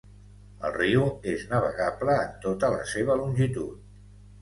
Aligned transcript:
El 0.69 0.73
riu 0.77 1.03
és 1.35 1.45
navegable 1.53 2.17
en 2.25 2.35
tota 2.49 2.75
la 2.79 2.83
seva 2.97 3.23
longitud. 3.25 3.81